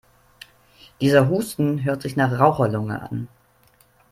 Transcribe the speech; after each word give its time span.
Dieser 0.99 1.29
Husten 1.29 1.83
hört 1.83 2.01
sich 2.01 2.15
nach 2.15 2.39
Raucherlunge 2.39 2.99
an. 3.03 3.27